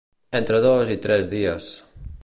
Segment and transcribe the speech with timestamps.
[0.39, 1.71] Entre dos i tres dies.